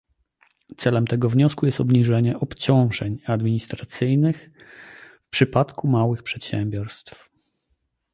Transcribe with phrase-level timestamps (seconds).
[0.77, 4.49] Celem tego wniosku jest obniżenie obciążeń administracyjnych
[5.25, 7.29] w przypadku małych przedsiębiorstw